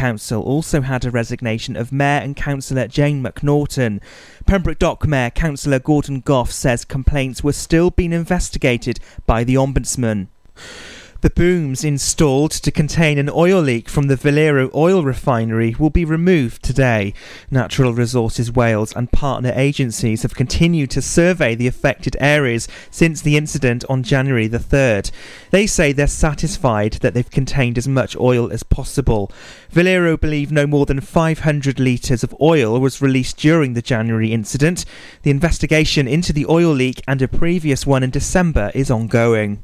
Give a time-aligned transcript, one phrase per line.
[0.00, 4.00] Council also had a resignation of Mayor and Councillor Jane McNaughton.
[4.46, 10.28] Pembroke Dock Mayor Councillor Gordon Goff says complaints were still being investigated by the Ombudsman.
[11.22, 16.06] The booms installed to contain an oil leak from the Valero oil refinery will be
[16.06, 17.12] removed today.
[17.50, 23.36] Natural Resources Wales and partner agencies have continued to survey the affected areas since the
[23.36, 25.10] incident on January the 3rd.
[25.50, 29.30] They say they're satisfied that they've contained as much oil as possible.
[29.68, 34.86] Valero believe no more than 500 litres of oil was released during the January incident.
[35.20, 39.62] The investigation into the oil leak and a previous one in December is ongoing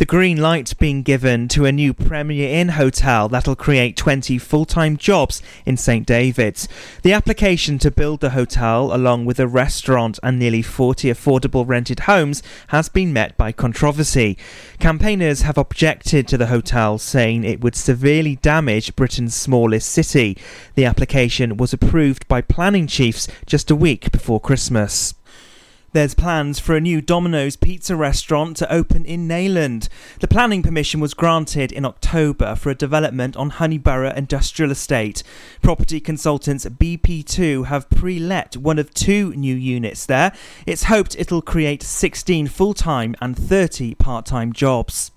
[0.00, 4.64] the green light being given to a new Premier Inn hotel that'll create 20 full
[4.64, 6.66] time jobs in St David's.
[7.02, 12.00] The application to build the hotel, along with a restaurant and nearly 40 affordable rented
[12.00, 14.38] homes, has been met by controversy.
[14.78, 20.38] Campaigners have objected to the hotel, saying it would severely damage Britain's smallest city.
[20.76, 25.12] The application was approved by planning chiefs just a week before Christmas.
[25.92, 29.88] There's plans for a new Domino's pizza restaurant to open in Neyland.
[30.20, 35.24] The planning permission was granted in October for a development on Honeyborough Industrial Estate.
[35.62, 40.32] Property consultants BP2 have pre let one of two new units there.
[40.64, 45.10] It's hoped it'll create 16 full time and 30 part time jobs.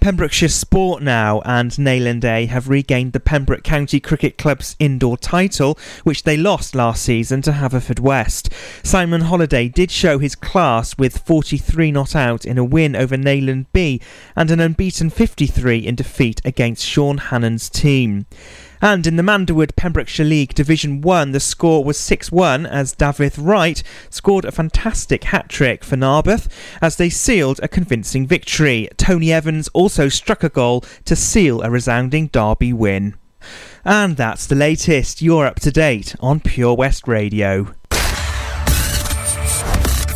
[0.00, 5.78] Pembrokeshire Sport now and Neyland A have regained the Pembroke County Cricket Club's indoor title,
[6.04, 8.52] which they lost last season to Haverfordwest.
[8.84, 13.66] Simon Holliday did show his class with 43 not out in a win over Neyland
[13.72, 14.00] B
[14.34, 18.26] and an unbeaten 53 in defeat against Sean Hannon's team.
[18.82, 23.36] And in the Manderwood Pembrokeshire League Division 1, the score was 6 1 as Davith
[23.38, 26.48] Wright scored a fantastic hat trick for Narberth
[26.80, 28.88] as they sealed a convincing victory.
[28.96, 33.16] Tony Evans also struck a goal to seal a resounding Derby win.
[33.84, 35.22] And that's the latest.
[35.22, 37.74] You're up to date on Pure West Radio.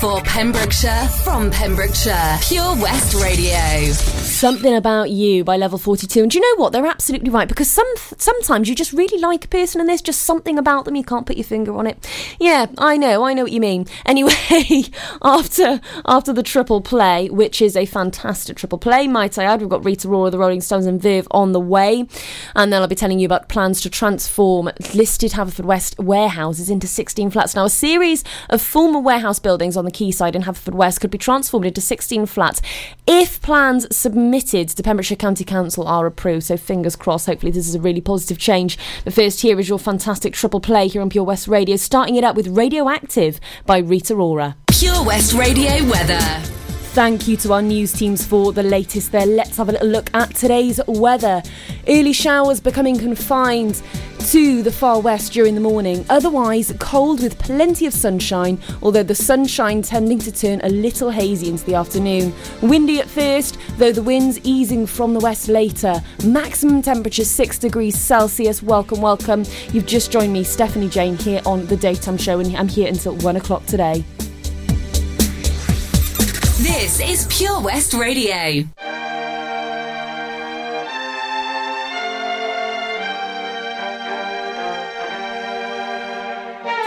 [0.05, 3.91] For Pembrokeshire, from Pembrokeshire, Pure West Radio.
[3.91, 6.21] Something About You by Level 42.
[6.21, 6.75] And do you know what?
[6.75, 7.87] They're absolutely right because some
[8.19, 11.25] sometimes you just really like a person and there's just something about them you can't
[11.25, 12.07] put your finger on it.
[12.39, 13.25] Yeah, I know.
[13.25, 13.87] I know what you mean.
[14.07, 14.85] Anyway,
[15.23, 19.71] after after the triple play, which is a fantastic triple play, might I add, we've
[19.71, 22.07] got Rita Ora, the Rolling Stones and Viv on the way.
[22.55, 27.31] And then I'll be telling you about plans to transform listed Haverfordwest warehouses into 16
[27.31, 27.57] flats.
[27.57, 31.67] Now, a series of former warehouse buildings on the quayside in Haverfordwest could be transformed
[31.67, 32.61] into 16 flats
[33.07, 36.45] if plans submitted to Pembrokeshire County Council are approved.
[36.45, 38.79] So fingers crossed, hopefully this is a really positive change.
[39.05, 42.25] But first, here is your fantastic triple play here on Pure West Radio, starting it
[42.25, 44.57] up with Radioactive by Rita Ora.
[44.69, 46.64] Pure West Radio weather.
[46.95, 49.27] Thank you to our news teams for the latest there.
[49.27, 51.43] Let's have a little look at today's weather.
[51.89, 53.83] Early showers becoming confined
[54.27, 56.07] to the far west during the morning.
[56.09, 61.49] Otherwise, cold with plenty of sunshine, although the sunshine tending to turn a little hazy
[61.49, 62.33] into the afternoon.
[62.63, 66.01] Windy at first, though the winds easing from the west later.
[66.25, 68.63] Maximum temperature 6 degrees Celsius.
[68.63, 69.43] Welcome, welcome.
[69.73, 73.17] You've just joined me, Stephanie Jane, here on The Daytime Show, and I'm here until
[73.17, 74.05] 1 o'clock today.
[76.59, 78.63] This is Pure West Radio.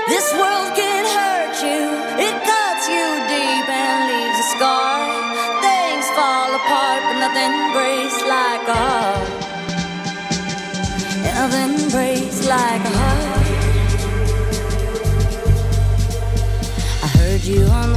[0.08, 1.84] This world can hurt you,
[2.16, 5.04] it cuts you deep and leaves a scar.
[5.60, 9.28] Things fall apart, but nothing breaks like a heart.
[11.28, 13.48] Nothing breaks like a heart.
[17.04, 17.97] I heard you on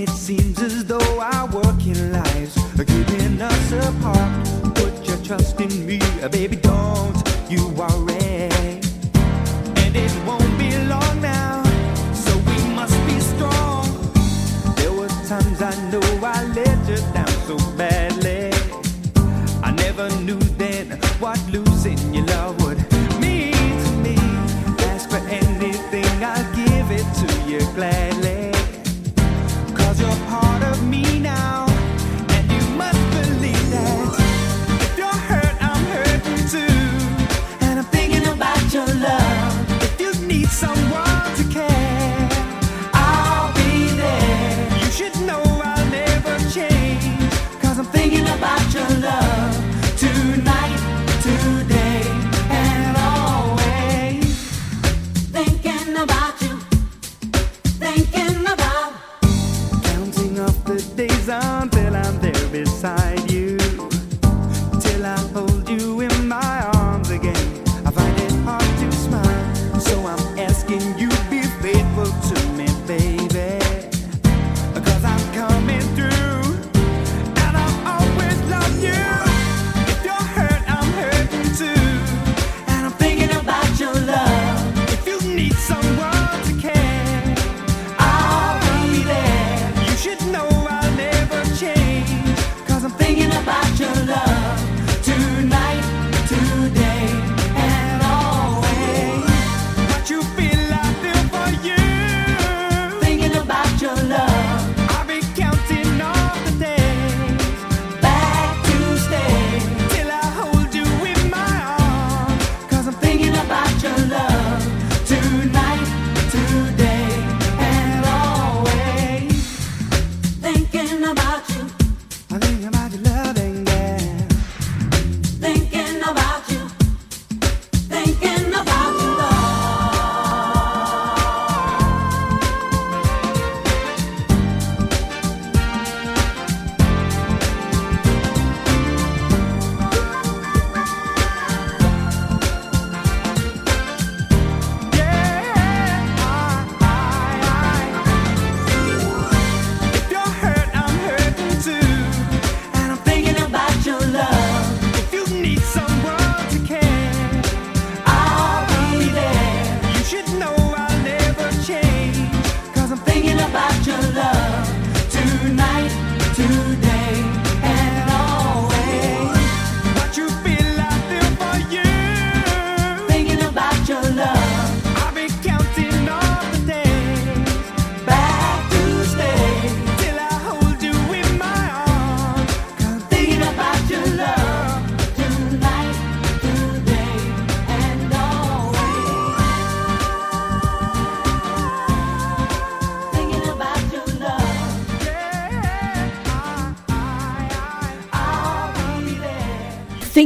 [0.00, 1.44] It seems as though I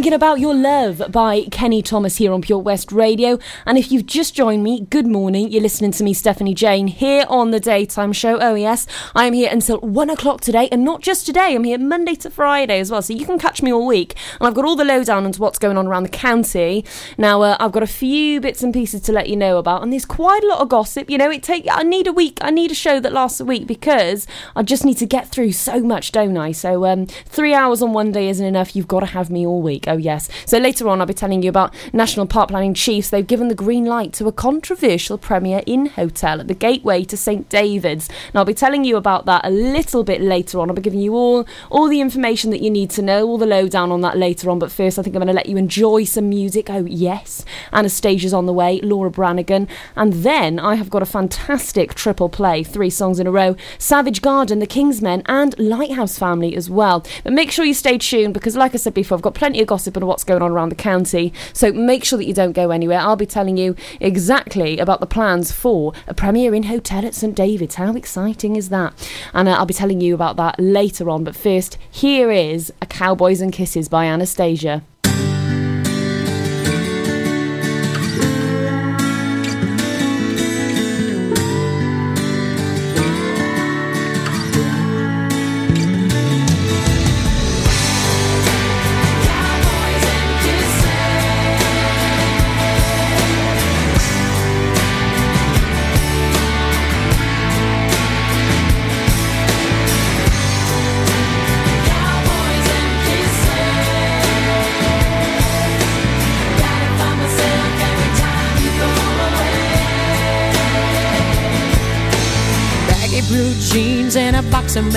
[0.05, 3.39] Thinking About Your Love by Kenny Thomas here on Pure West Radio.
[3.65, 5.51] And if you've just joined me, good morning.
[5.51, 8.39] You're listening to me, Stephanie Jane, here on the Daytime Show.
[8.39, 10.69] Oh, yes, I am here until one o'clock today.
[10.71, 13.01] And not just today, I'm here Monday to Friday as well.
[13.01, 14.15] So you can catch me all week.
[14.39, 16.85] And I've got all the lowdown on what's going on around the county.
[17.17, 19.83] Now, uh, I've got a few bits and pieces to let you know about.
[19.83, 21.09] And there's quite a lot of gossip.
[21.09, 22.37] You know, it take I need a week.
[22.43, 25.53] I need a show that lasts a week because I just need to get through
[25.53, 26.53] so much, don't I?
[26.53, 28.77] So um, three hours on one day isn't enough.
[28.77, 29.89] You've got to have me all week.
[29.97, 30.29] Yes.
[30.47, 33.11] So later on, I'll be telling you about National Park Planning Chiefs.
[33.11, 37.17] They've given the green light to a controversial Premier Inn hotel at the gateway to
[37.17, 38.09] St David's.
[38.09, 40.71] And I'll be telling you about that a little bit later on.
[40.71, 43.47] I'll be giving you all, all the information that you need to know, all the
[43.47, 44.59] lowdown on that later on.
[44.59, 46.71] But first, I think I'm going to let you enjoy some music.
[46.71, 47.45] Oh, yes.
[47.73, 49.69] Anastacia's on the way, Laura Branigan.
[49.97, 54.23] And then I have got a fantastic triple play, three songs in a row Savage
[54.23, 57.05] Garden, The Kingsmen, and Lighthouse Family as well.
[57.23, 59.67] But make sure you stay tuned because, like I said before, I've got plenty of
[59.67, 61.33] gossip on what's going on around the county.
[61.53, 62.99] So make sure that you don't go anywhere.
[62.99, 67.35] I'll be telling you exactly about the plans for a Premier Inn hotel at St
[67.35, 67.77] David's.
[67.77, 68.93] How exciting is that?
[69.33, 71.25] And uh, I'll be telling you about that later on.
[71.25, 74.83] But first, here is A Cowboys and Kisses by Anastacia.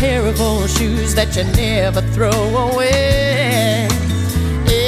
[0.00, 3.86] pair of old shoes that you never throw away.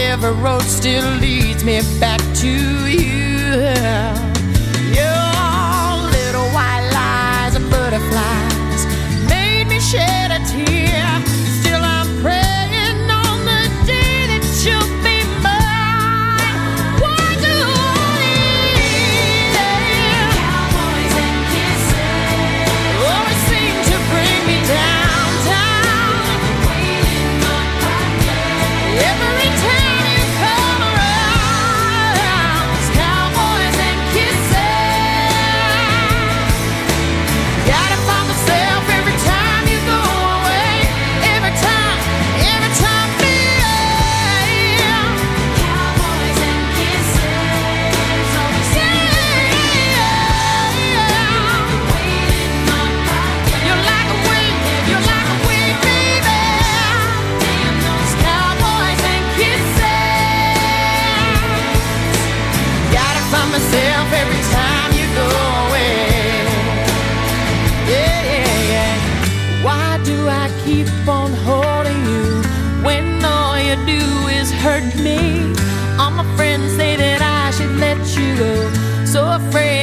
[0.09, 2.49] Every road still leads me back to
[2.89, 3.53] you.
[5.01, 5.29] Your
[6.17, 8.83] little white lies and butterflies
[9.29, 10.42] made me shed a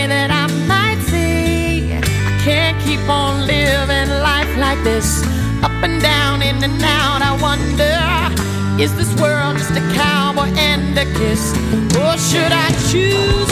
[0.09, 1.93] that I might see.
[1.93, 5.23] I can't keep on living life like this.
[5.61, 7.95] Up and down, in and out, I wonder
[8.81, 11.53] Is this world just a cowboy and a kiss?
[12.01, 13.48] Or should I choose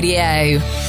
[0.00, 0.79] Radio.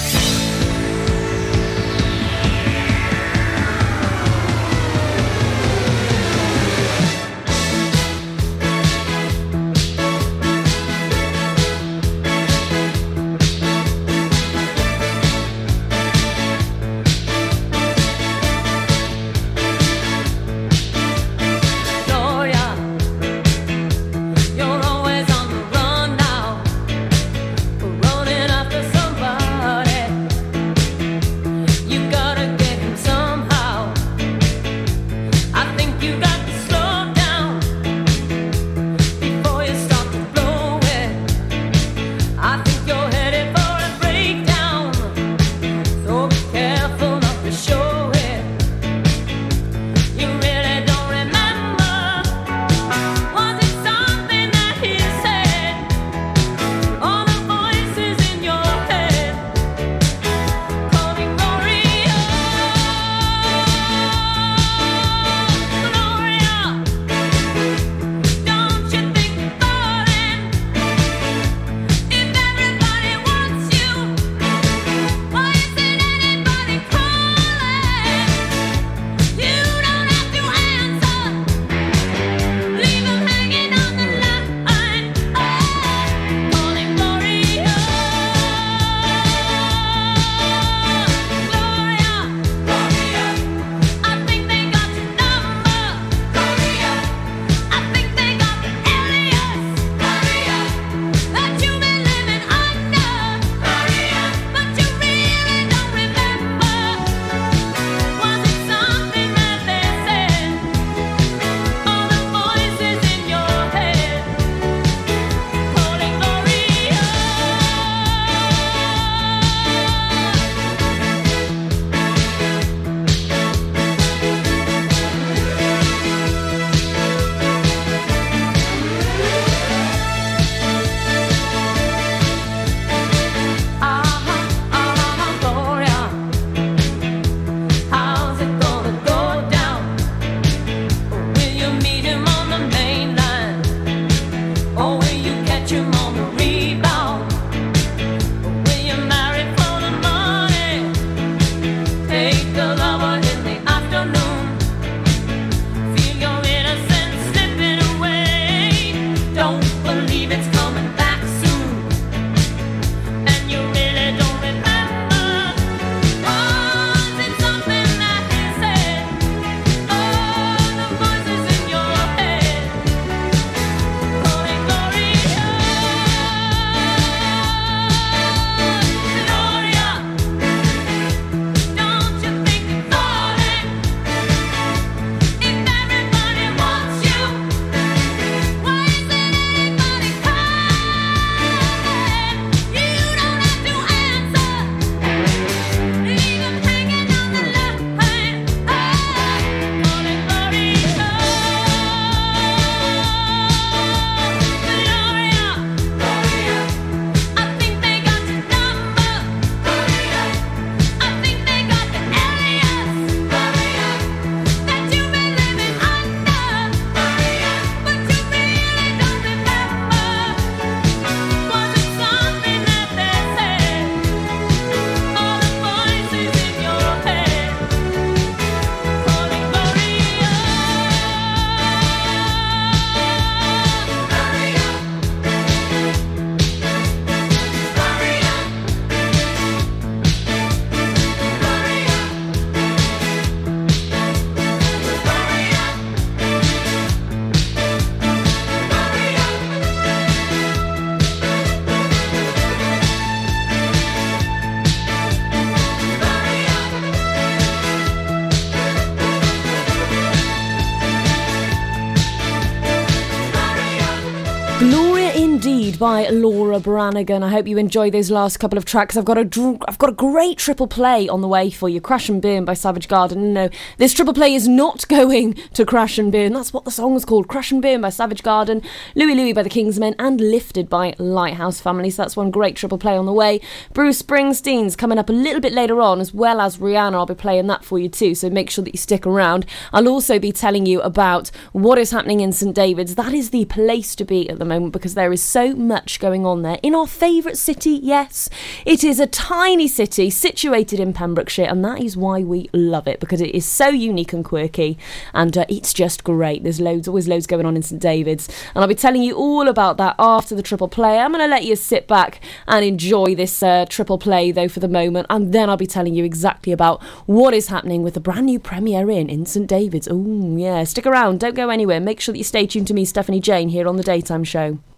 [265.81, 267.23] by Laura Branigan.
[267.23, 268.95] I hope you enjoy those last couple of tracks.
[268.95, 271.81] I've got a dr- I've got a great triple play on the way for you.
[271.81, 273.33] Crash and Burn by Savage Garden.
[273.33, 276.33] No, this triple play is not going to Crash and Burn.
[276.33, 277.27] That's what the song is called.
[277.27, 278.61] Crash and Burn by Savage Garden.
[278.93, 281.89] Louie Louie by the Kingsmen and Lifted by Lighthouse Family.
[281.89, 283.41] So that's one great triple play on the way.
[283.73, 286.93] Bruce Springsteen's coming up a little bit later on, as well as Rihanna.
[286.93, 288.13] I'll be playing that for you too.
[288.13, 289.47] So make sure that you stick around.
[289.73, 292.93] I'll also be telling you about what is happening in St David's.
[292.93, 296.01] That is the place to be at the moment because there is so much much
[296.01, 296.59] going on there.
[296.61, 298.29] In our favourite city, yes.
[298.65, 302.99] It is a tiny city situated in Pembrokeshire, and that is why we love it
[302.99, 304.77] because it is so unique and quirky,
[305.13, 306.43] and uh, it's just great.
[306.43, 309.47] There's loads, always loads going on in St David's, and I'll be telling you all
[309.47, 310.99] about that after the triple play.
[310.99, 314.59] I'm going to let you sit back and enjoy this uh, triple play though for
[314.59, 318.01] the moment, and then I'll be telling you exactly about what is happening with the
[318.01, 319.87] brand new Premier Inn in St David's.
[319.89, 321.79] Oh yeah, stick around, don't go anywhere.
[321.79, 324.59] Make sure that you stay tuned to me, Stephanie Jane, here on the Daytime Show.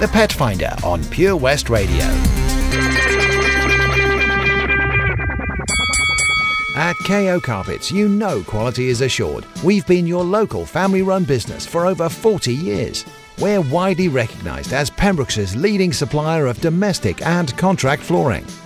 [0.00, 2.04] The Pet Finder on Pure West Radio.
[6.74, 9.46] At KO Carpets, you know quality is assured.
[9.62, 13.04] We've been your local family run business for over 40 years.
[13.38, 18.44] We're widely recognised as Pembroke's leading supplier of domestic and contract flooring.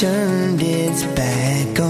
[0.00, 1.89] Turned its back on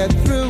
[0.00, 0.49] get through.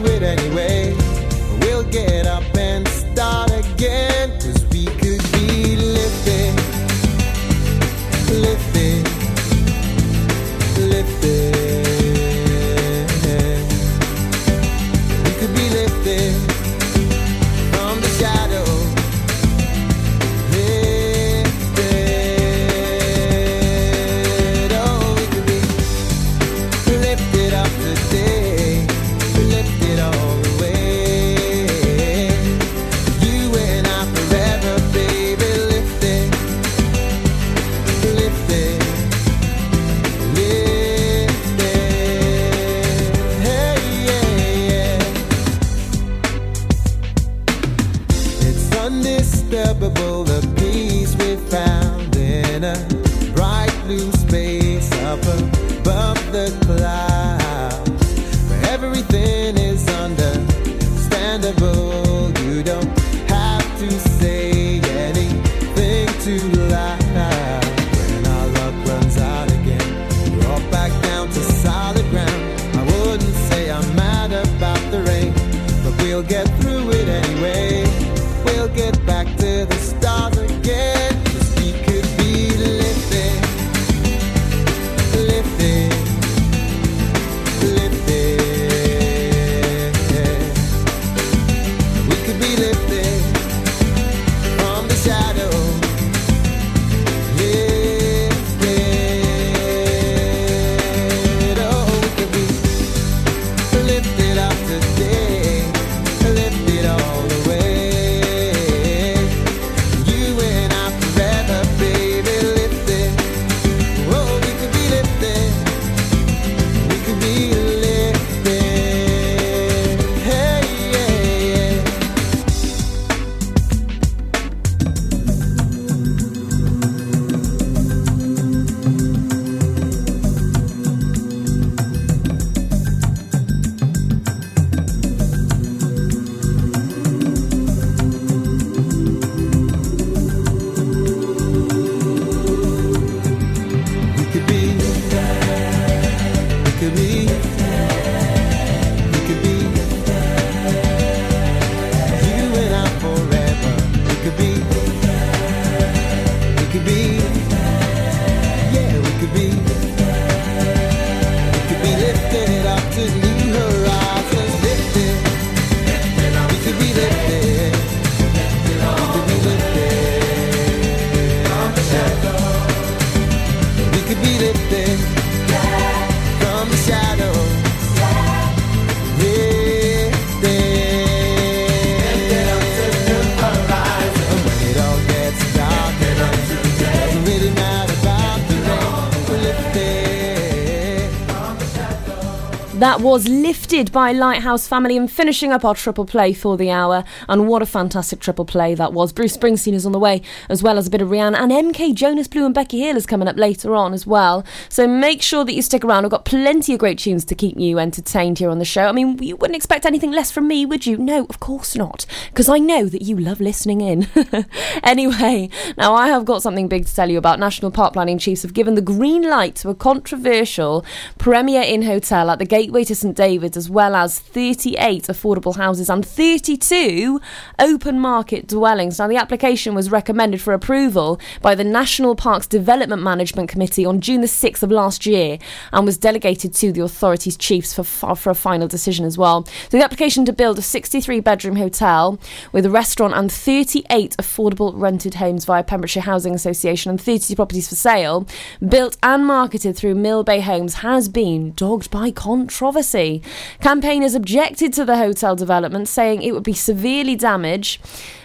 [193.88, 197.02] By Lighthouse Family and finishing up our triple play for the hour.
[197.28, 199.12] And what a fantastic triple play that was.
[199.12, 200.20] Bruce Springsteen is on the way,
[200.50, 201.36] as well as a bit of Rihanna.
[201.38, 204.44] And MK Jonas Blue and Becky Hill is coming up later on as well.
[204.68, 206.04] So make sure that you stick around.
[206.04, 208.86] I've got plenty of great tunes to keep you entertained here on the show.
[208.86, 210.98] I mean, you wouldn't expect anything less from me, would you?
[210.98, 212.04] No, of course not.
[212.28, 214.06] Because I know that you love listening in.
[214.82, 217.38] anyway, now I have got something big to tell you about.
[217.38, 220.84] National Park Planning Chiefs have given the green light to a controversial
[221.18, 225.88] Premier Inn hotel at the Gateway to St David's, as well as 38 affordable houses
[225.88, 227.20] and 32
[227.58, 228.98] open market dwellings.
[228.98, 234.00] Now, the application was recommended for approval by the National Parks Development Management Committee on
[234.00, 235.38] June the 6th of last year
[235.72, 239.46] and was delegated to the authorities' chiefs for, for a final decision as well.
[239.68, 242.18] So, the application to build a 63 bedroom hotel
[242.52, 247.68] with a restaurant and 38 affordable rented homes via Pembrokeshire Housing Association and 30 properties
[247.68, 248.26] for sale,
[248.66, 253.22] built and marketed through Mill Bay Homes, has been dogged by controversy.
[253.60, 257.80] Campaigners objected to the hotel development, saying it would be severely damaged.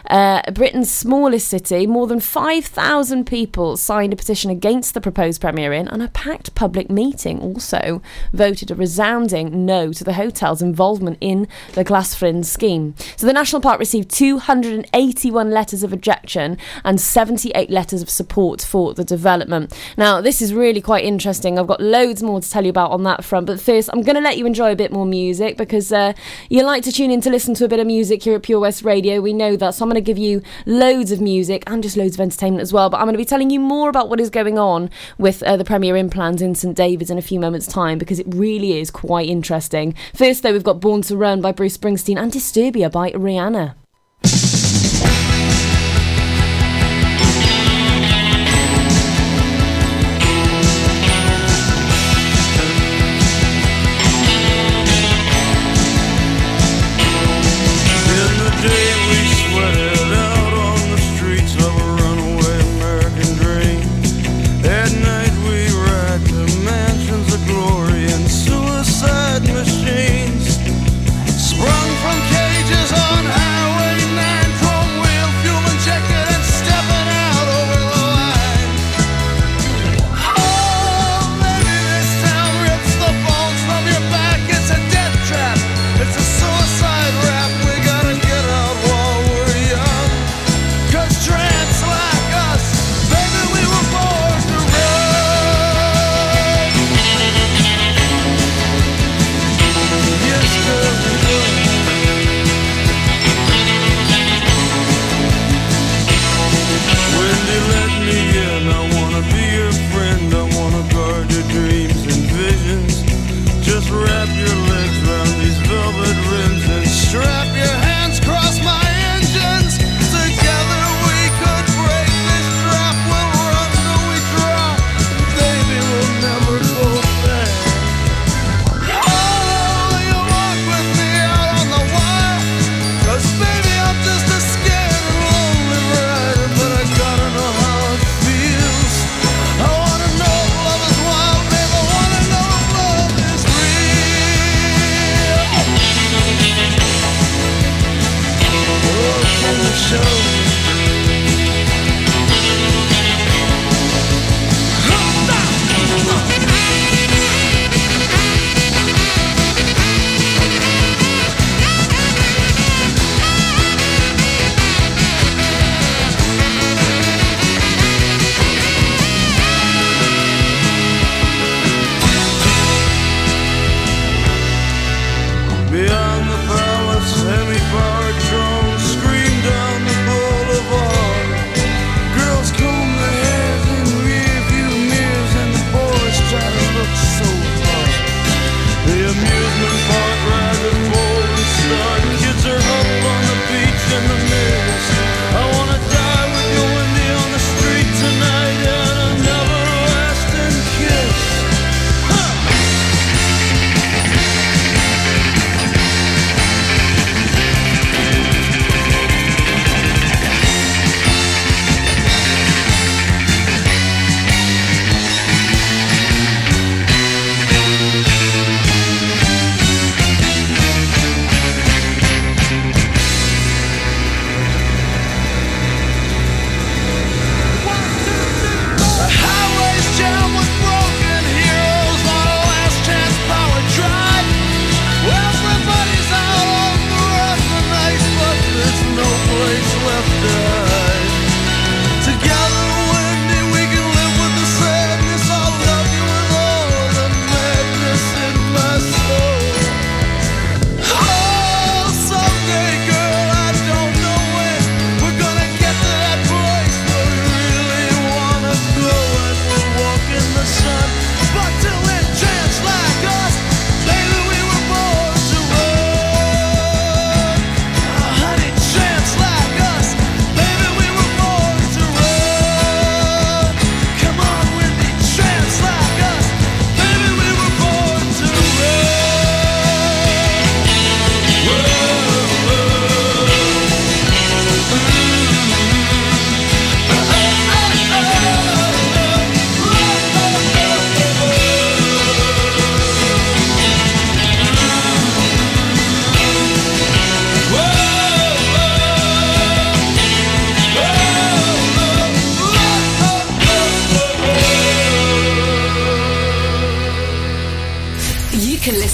[0.07, 5.73] Uh, Britain's smallest city, more than 5,000 people signed a petition against the proposed Premier
[5.73, 8.01] Inn, and a packed public meeting also
[8.33, 12.93] voted a resounding no to the hotel's involvement in the Glasfryn scheme.
[13.15, 18.93] So the National Park received 281 letters of objection and 78 letters of support for
[18.93, 19.73] the development.
[19.97, 21.57] Now, this is really quite interesting.
[21.57, 24.15] I've got loads more to tell you about on that front, but first, I'm going
[24.15, 26.13] to let you enjoy a bit more music because uh,
[26.49, 28.59] you like to tune in to listen to a bit of music here at Pure
[28.59, 29.21] West Radio.
[29.21, 32.73] We know that, to give you loads of music and just loads of entertainment as
[32.73, 32.89] well.
[32.89, 35.57] But I'm going to be telling you more about what is going on with uh,
[35.57, 38.79] the Premier Inn plans in St David's in a few moments' time because it really
[38.79, 39.95] is quite interesting.
[40.13, 43.75] First, though, we've got Born to Run by Bruce Springsteen and Disturbia by Rihanna.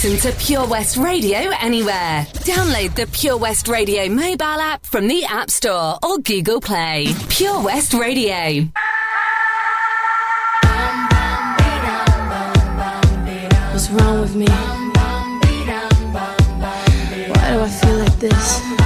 [0.04, 2.26] Listen to Pure West Radio anywhere.
[2.41, 7.14] Download the Pure West Radio mobile app from the App Store or Google Play.
[7.30, 8.68] Pure West Radio.
[13.70, 14.47] What's wrong with me?
[17.28, 18.81] Why do I feel like this?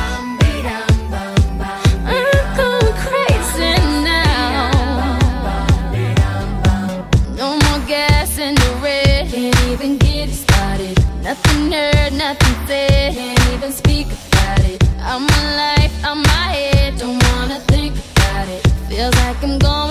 [15.08, 16.98] I'm alive, I'm my head.
[16.98, 18.66] Don't wanna think about it.
[18.90, 19.85] Feels like I'm going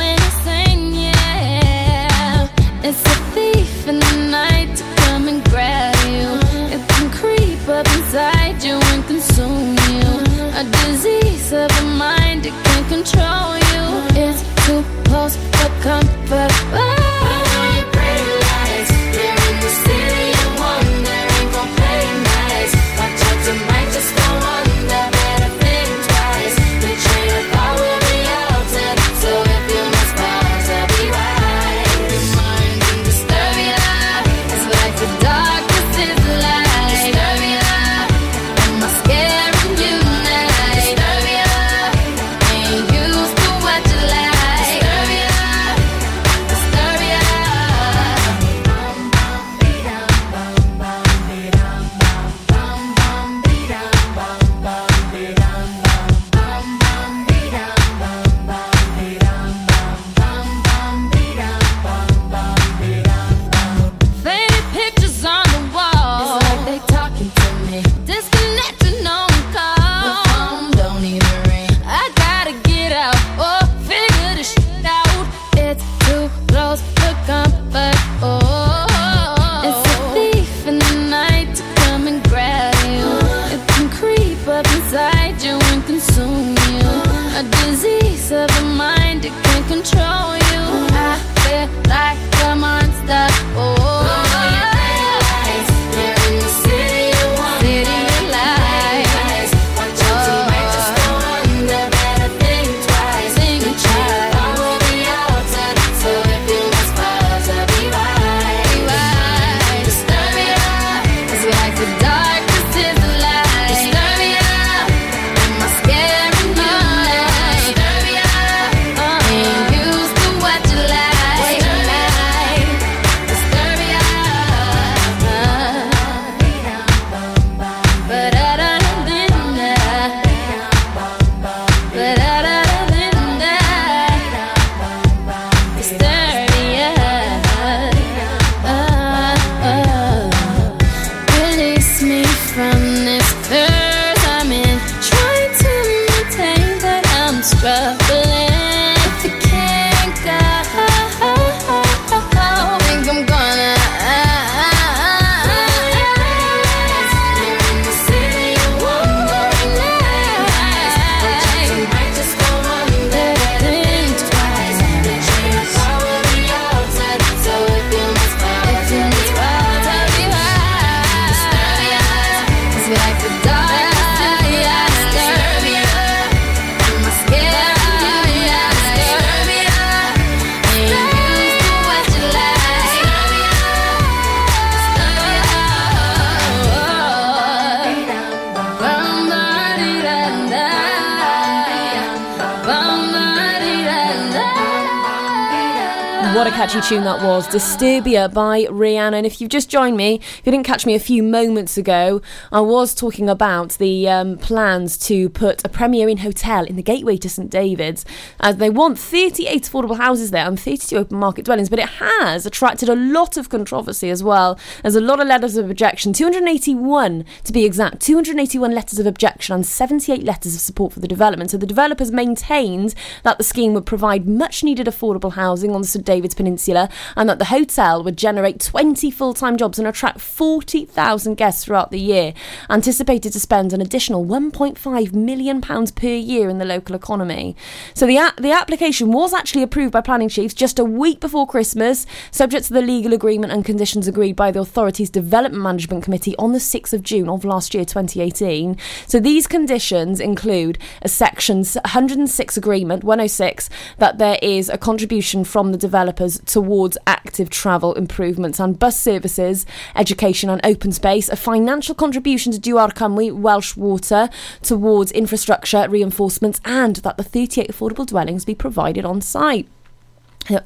[196.54, 197.48] catchy tune that was.
[197.48, 199.14] Disturbia by Rihanna.
[199.14, 202.22] And if you've just joined me, if you didn't catch me a few moments ago,
[202.52, 206.82] I was talking about the um, plans to put a Premier Inn hotel in the
[206.82, 208.04] gateway to St David's.
[208.38, 212.46] As they want 38 affordable houses there and 32 open market dwellings, but it has
[212.46, 214.56] attracted a lot of controversy as well.
[214.82, 219.56] There's a lot of letters of objection, 281 to be exact, 281 letters of objection
[219.56, 221.50] and 78 letters of support for the development.
[221.50, 222.94] So the developers maintained
[223.24, 226.90] that the scheme would provide much needed affordable housing on the St David's Peninsula Peninsula,
[227.16, 231.90] and that the hotel would generate 20 full time jobs and attract 40,000 guests throughout
[231.90, 232.34] the year,
[232.68, 237.56] anticipated to spend an additional £1.5 million per year in the local economy.
[237.94, 241.46] So the, a- the application was actually approved by planning chiefs just a week before
[241.46, 246.36] Christmas, subject to the legal agreement and conditions agreed by the authority's Development Management Committee
[246.36, 248.76] on the 6th of June of last year, 2018.
[249.06, 255.72] So these conditions include a Section 106 agreement, 106, that there is a contribution from
[255.72, 259.66] the developers towards active travel improvements and bus services,
[259.96, 264.28] education and open space, a financial contribution to Dŵr Cymru Welsh Water
[264.62, 269.68] towards infrastructure reinforcements, and that the 38 affordable dwellings be provided on site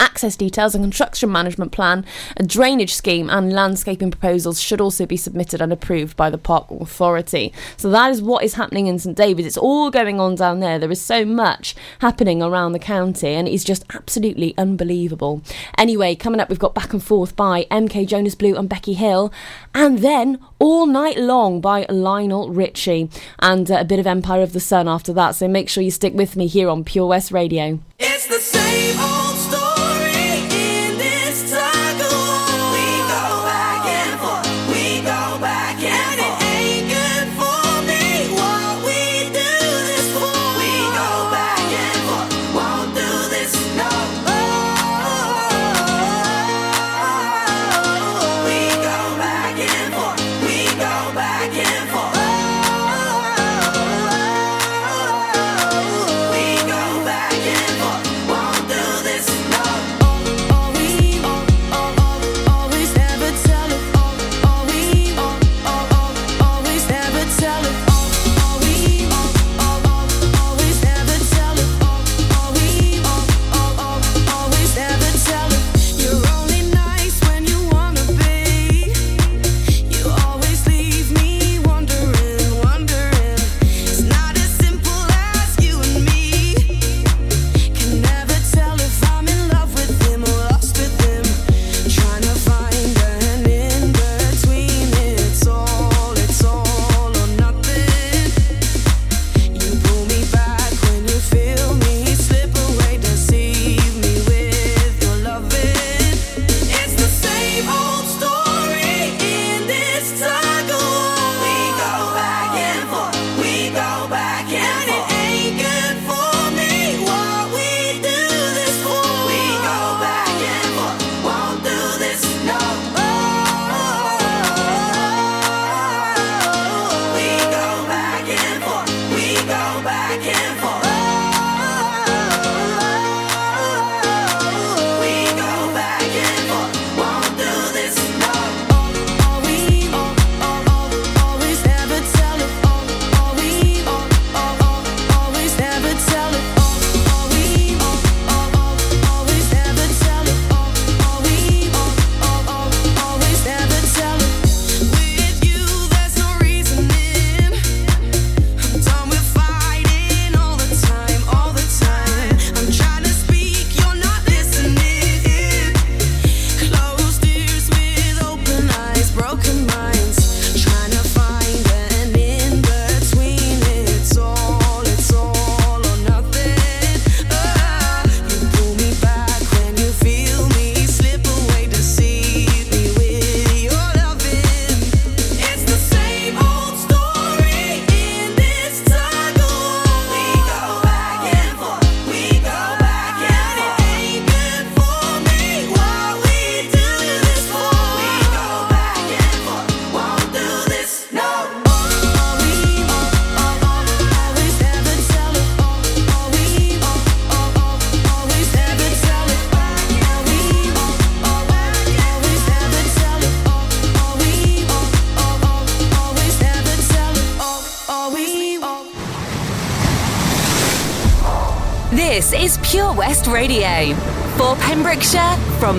[0.00, 2.04] access details, a construction management plan,
[2.36, 6.70] a drainage scheme, and landscaping proposals should also be submitted and approved by the park
[6.70, 7.52] authority.
[7.76, 9.46] So that is what is happening in St David's.
[9.46, 10.78] It's all going on down there.
[10.78, 15.42] There is so much happening around the county, and it is just absolutely unbelievable.
[15.76, 19.32] Anyway, coming up, we've got Back and Forth by MK Jonas Blue and Becky Hill,
[19.74, 24.52] and then All Night Long by Lionel Richie, and uh, a bit of Empire of
[24.52, 25.32] the Sun after that.
[25.32, 27.78] So make sure you stick with me here on Pure West Radio.
[27.98, 29.07] It's the same.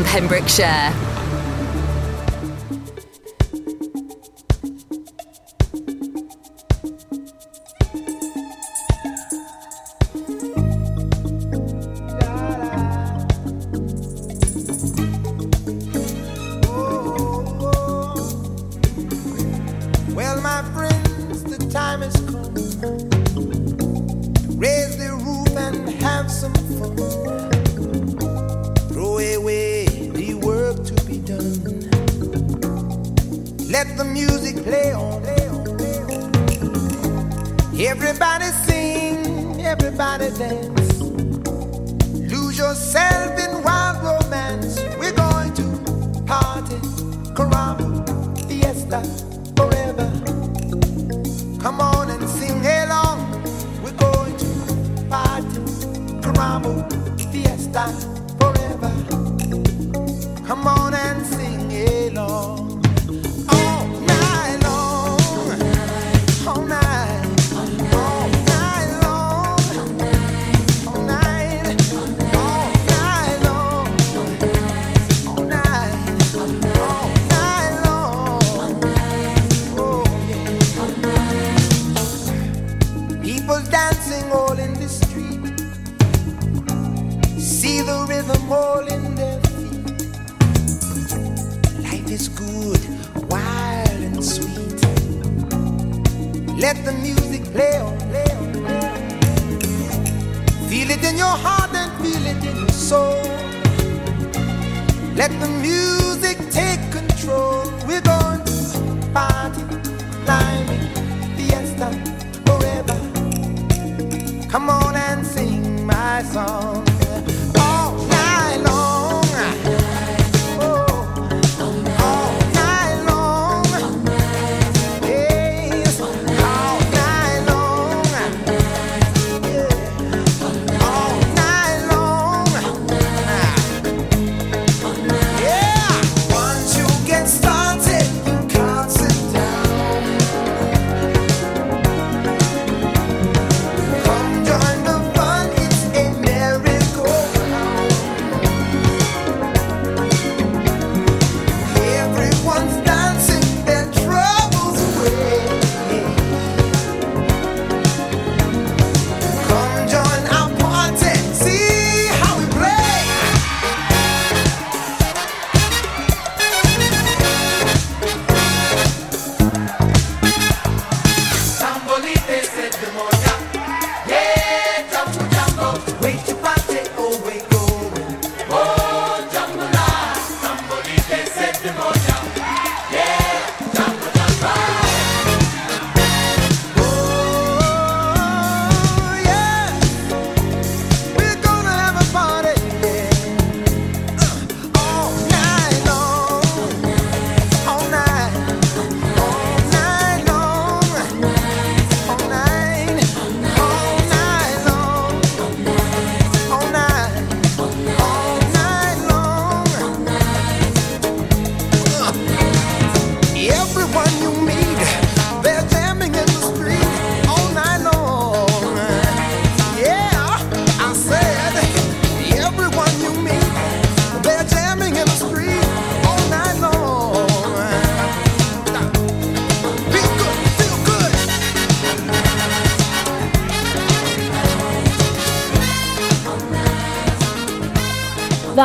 [0.04, 0.99] Pembrokeshire.
[33.80, 35.24] Let the music play on.
[37.80, 41.00] Everybody sing, everybody dance.
[42.12, 44.82] Lose yourself in wild romance.
[45.00, 45.64] We're going to
[46.26, 46.76] party,
[47.38, 47.96] caramba,
[48.50, 49.29] fiesta.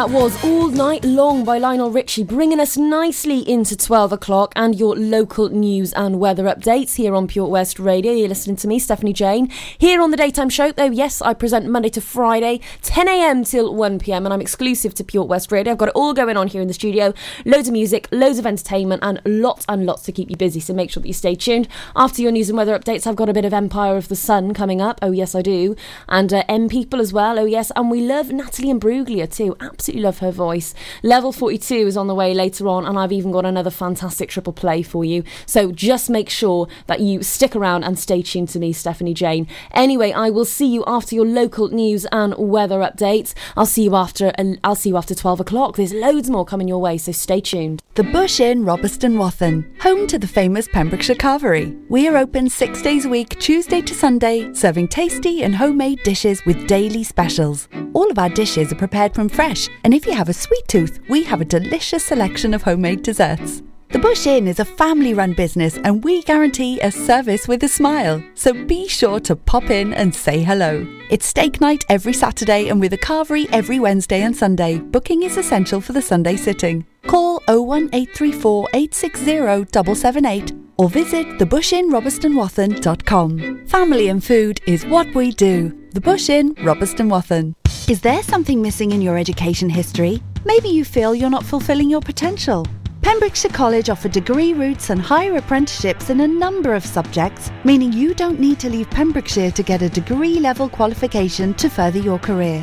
[0.05, 4.75] That was All Night Long by Lionel Richie, bringing us nicely into 12 o'clock and
[4.75, 8.13] your local news and weather updates here on Pure West Radio.
[8.13, 9.49] You're listening to me, Stephanie Jane.
[9.79, 14.25] Here on the Daytime Show, though, yes, I present Monday to Friday, 10am till 1pm,
[14.25, 15.73] and I'm exclusive to Pure West Radio.
[15.75, 17.15] I've got it all going on here in the studio.
[17.45, 20.75] Loads of music, loads of entertainment, and lots and lots to keep you busy, so
[20.75, 21.69] make sure that you stay tuned.
[21.95, 24.55] After your news and weather updates, I've got a bit of Empire of the Sun
[24.55, 24.99] coming up.
[25.03, 25.77] Oh, yes, I do.
[26.09, 27.39] And uh, M People as well.
[27.39, 27.71] Oh, yes.
[27.77, 29.57] And we love Natalie Imbruglia too.
[29.61, 30.64] Absolutely love her voice.
[31.03, 34.53] Level 42 is on the way later on, and I've even got another fantastic triple
[34.53, 35.25] play for you.
[35.45, 39.47] So just make sure that you stick around and stay tuned to me, Stephanie Jane.
[39.73, 43.35] Anyway, I will see you after your local news and weather updates.
[43.57, 44.33] I'll see you after.
[44.39, 45.77] Uh, I'll see you after 12 o'clock.
[45.77, 47.83] There's loads more coming your way, so stay tuned.
[47.95, 51.81] The Bush Inn, Robeston Wathen, home to the famous Pembrokeshire Carvery.
[51.89, 56.45] We are open six days a week, Tuesday to Sunday, serving tasty and homemade dishes
[56.45, 57.69] with daily specials.
[57.93, 61.01] All of our dishes are prepared from fresh, and if you have a sweet tooth,
[61.09, 63.63] we have a delicious selection of homemade desserts.
[63.95, 67.69] The Bush Inn is a family run business and we guarantee a service with a
[67.69, 68.21] smile.
[68.35, 70.85] So be sure to pop in and say hello.
[71.11, 74.79] It's steak night every Saturday and with a carvery every Wednesday and Sunday.
[74.79, 76.85] Booking is essential for the Sunday sitting.
[77.07, 83.67] Call 01834 860 778 or visit thebushinrobertsonwathen.com.
[83.69, 85.73] Family and food is what we do.
[85.93, 87.55] The Bush Inn, Robeston Wathen.
[87.89, 90.21] Is there something missing in your education history?
[90.47, 92.67] Maybe you feel you're not fulfilling your potential.
[93.01, 98.13] Pembrokeshire College offer degree routes and higher apprenticeships in a number of subjects, meaning you
[98.15, 102.63] don't need to leave Pembrokeshire to get a degree level qualification to further your career.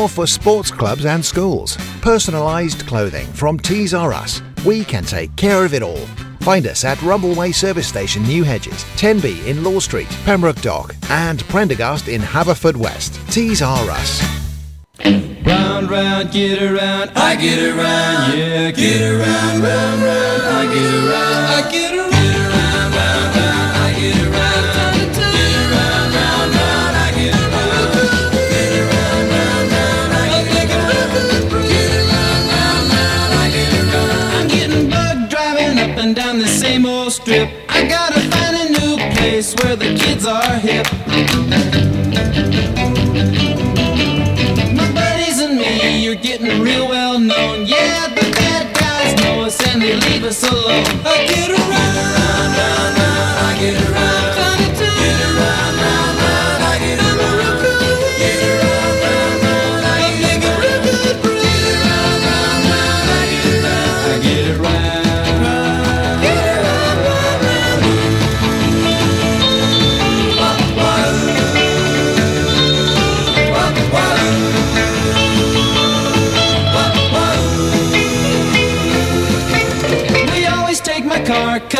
[0.07, 1.77] for sports clubs and schools.
[2.01, 4.41] Personalised clothing from Tees R Us.
[4.65, 6.05] We can take care of it all.
[6.41, 11.43] Find us at Rumbleway Service Station, New Hedges, 10B in Law Street, Pembroke Dock, and
[11.49, 13.31] Prendergast in Haverfordwest.
[13.31, 14.21] Tees R Us.
[15.03, 21.65] Round, round, get around, I get around, yeah, get around, round, round, I get around,
[21.65, 22.10] I get around,
[37.31, 37.49] strip.
[37.69, 40.85] I gotta find a new place where the kids are hip.
[44.75, 47.65] My buddies and me, you're getting real well known.
[47.65, 51.20] Yeah, the bad guys know us and they leave us alone.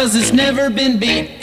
[0.02, 1.41] Cause it's never been beat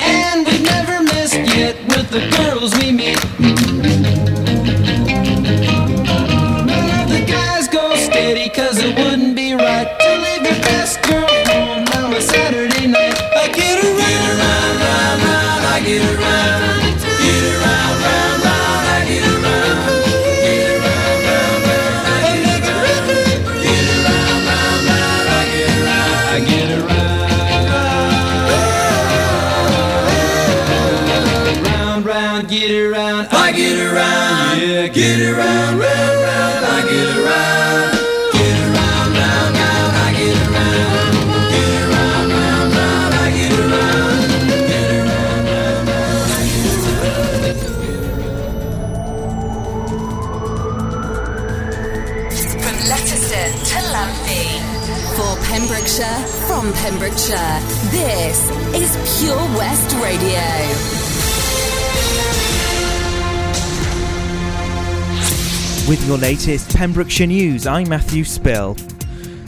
[66.19, 68.77] latest Pembrokeshire news, I'm Matthew Spill.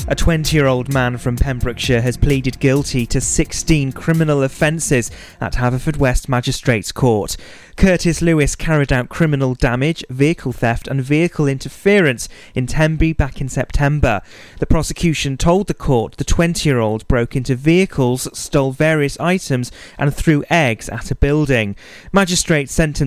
[0.06, 5.10] A 20 year old man from Pembrokeshire has pleaded guilty to 16 criminal offences
[5.40, 7.36] at Haverfordwest Magistrates Court.
[7.76, 13.48] Curtis Lewis carried out criminal damage, vehicle theft, and vehicle interference in Tenby back in
[13.48, 14.20] September.
[14.58, 19.70] The prosecution told the court the 20 year old broke into vehicles, stole various items,
[19.96, 21.76] and threw eggs at a building.
[22.12, 22.98] Magistrates sentenced